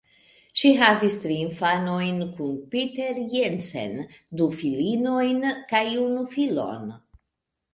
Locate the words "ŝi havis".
0.59-1.17